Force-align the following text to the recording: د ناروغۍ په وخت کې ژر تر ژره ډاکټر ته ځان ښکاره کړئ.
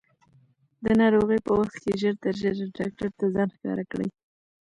د 0.83 0.85
ناروغۍ 0.99 1.39
په 1.47 1.51
وخت 1.59 1.75
کې 1.83 1.91
ژر 2.01 2.15
تر 2.23 2.33
ژره 2.41 2.65
ډاکټر 2.77 3.09
ته 3.19 3.25
ځان 3.35 3.47
ښکاره 3.55 3.83
کړئ. 3.91 4.07